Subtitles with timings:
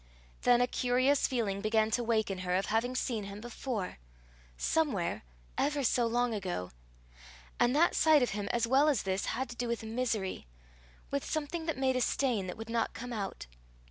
[0.41, 3.99] Then a curious feeling began to wake in her of having seen him before
[4.57, 5.21] somewhere,
[5.59, 6.71] ever so long ago
[7.59, 10.47] and that sight of him as well as this had to do with misery
[11.11, 13.45] with something that made a stain that would not come out.